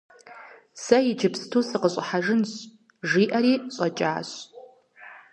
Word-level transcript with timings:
-Сэ 0.83 0.97
иджыпсту 1.09 1.61
сыкъыщӀыхьэжынщ,– 1.67 2.51
жиӀэри 3.09 3.53
щӀэкӀащ. 3.73 4.29